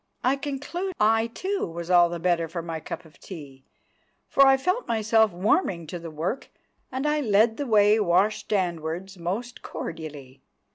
I 0.23 0.35
conclude 0.35 0.95
I, 0.99 1.27
too, 1.27 1.67
was 1.67 1.91
all 1.91 2.09
the 2.09 2.17
better 2.19 2.47
for 2.47 2.63
my 2.63 2.79
cup 2.79 3.05
of 3.05 3.19
tea, 3.19 3.65
for 4.27 4.47
I 4.47 4.57
felt 4.57 4.87
myself 4.87 5.31
warming 5.31 5.85
to 5.85 5.99
the 5.99 6.09
work—and 6.09 7.05
I 7.05 7.21
led 7.21 7.57
the 7.57 7.67
way 7.67 7.99
washstandwards 7.99 9.19
most 9.19 9.61
cordially. 9.61 10.41